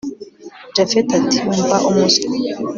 japhet 0.75 1.09
ati 1.19 1.37
umva 1.51 1.77
umuswa 1.89 2.27